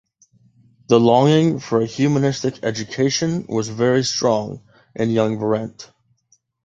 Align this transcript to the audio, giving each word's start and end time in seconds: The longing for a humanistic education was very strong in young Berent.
The 0.87 0.99
longing 0.99 1.59
for 1.59 1.79
a 1.79 1.85
humanistic 1.85 2.63
education 2.63 3.45
was 3.47 3.69
very 3.69 4.01
strong 4.03 4.63
in 4.95 5.11
young 5.11 5.37
Berent. 5.37 5.91